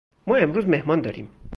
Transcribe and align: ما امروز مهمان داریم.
ما 0.27 0.35
امروز 0.37 0.65
مهمان 0.67 1.01
داریم. 1.01 1.29